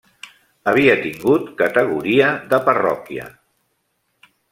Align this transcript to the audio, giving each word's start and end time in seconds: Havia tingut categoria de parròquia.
Havia 0.69 0.93
tingut 1.01 1.51
categoria 1.59 2.29
de 2.53 2.59
parròquia. 2.71 3.27